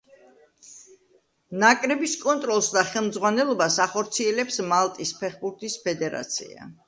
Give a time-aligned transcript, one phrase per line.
[1.63, 6.71] ნაკრების კონტროლს და ხელმძღვანელობას ახორციელებს მალტის ფეხბურთის ფედერაცია.